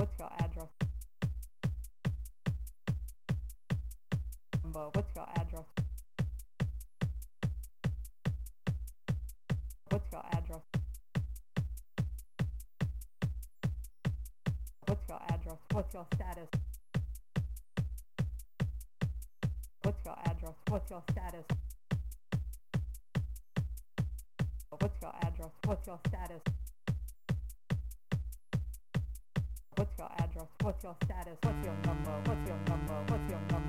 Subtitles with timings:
[0.00, 0.68] What's your address?
[4.62, 4.88] Number.
[4.94, 5.64] What's your address?
[9.90, 10.62] What's your address?
[14.86, 15.58] What's your address?
[15.70, 16.48] What's your status?
[19.82, 20.54] What's your address?
[20.68, 21.44] What's your status?
[24.70, 25.50] What's your address?
[25.66, 26.59] What's your status?
[29.80, 30.46] What's your address?
[30.60, 31.38] What's your status?
[31.42, 32.12] What's your number?
[32.26, 32.92] What's your number?
[33.08, 33.59] What's your number?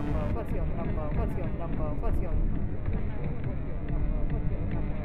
[0.00, 2.64] number, what's your number, what's your number, what's your number,
[3.44, 4.99] what's your number, what's your number.